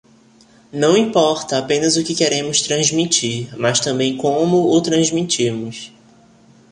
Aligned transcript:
Não 0.73 0.97
importa 0.97 1.59
apenas 1.59 1.95
o 1.95 2.03
que 2.03 2.15
queremos 2.15 2.59
transmitir, 2.61 3.55
mas 3.55 3.79
também 3.79 4.17
como 4.17 4.75
o 4.75 4.81
transmitimos. 4.81 5.93